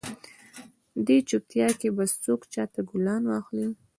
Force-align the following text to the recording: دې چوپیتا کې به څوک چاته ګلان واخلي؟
دې 1.05 1.17
چوپیتا 1.29 1.67
کې 1.79 1.89
به 1.95 2.03
څوک 2.23 2.41
چاته 2.53 2.81
ګلان 2.89 3.23
واخلي؟ 3.27 3.67